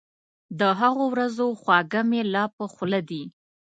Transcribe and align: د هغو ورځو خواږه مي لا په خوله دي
د 0.59 0.61
هغو 0.79 1.03
ورځو 1.13 1.47
خواږه 1.61 2.01
مي 2.09 2.21
لا 2.33 2.43
په 2.57 2.65
خوله 2.73 2.99
دي 3.09 3.23